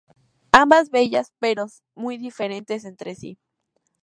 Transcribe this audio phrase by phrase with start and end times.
[0.51, 3.37] Ambas bellas pero muy diferentes entre sí.